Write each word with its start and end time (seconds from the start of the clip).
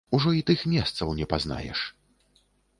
Ужо 0.17 0.31
і 0.37 0.39
тых 0.47 0.63
месцаў 0.71 1.13
не 1.21 1.29
пазнаеш. 1.35 1.87